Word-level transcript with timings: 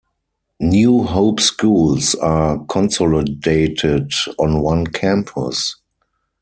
New 0.59 1.03
Hope 1.03 1.39
Schools 1.39 2.15
are 2.15 2.65
consolidated 2.65 4.11
on 4.39 4.59
one 4.61 4.87
campus. 4.87 5.75